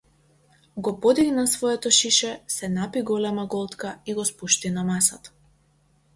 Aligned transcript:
Го 0.85 0.93
подигна 1.03 1.43
своето 1.51 1.91
шише, 1.97 2.31
се 2.55 2.69
напи 2.79 3.01
голема 3.11 3.45
голтка 3.57 3.93
и 4.05 4.13
го 4.21 4.25
спушти 4.33 4.71
на 4.81 4.89
масата. 4.91 5.31